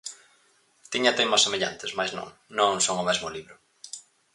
Tiña 0.91 1.15
teimas 1.17 1.43
semellantes, 1.45 1.91
mais 1.97 2.11
non, 2.17 2.27
non 2.57 2.83
son 2.85 2.95
o 3.03 3.07
mesmo 3.09 3.27
libro. 3.35 3.55